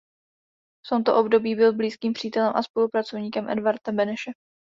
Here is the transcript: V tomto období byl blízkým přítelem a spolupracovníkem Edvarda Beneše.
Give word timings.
V 0.85 0.89
tomto 0.89 1.15
období 1.19 1.55
byl 1.55 1.73
blízkým 1.73 2.13
přítelem 2.13 2.53
a 2.55 2.63
spolupracovníkem 2.63 3.49
Edvarda 3.49 3.91
Beneše. 3.91 4.31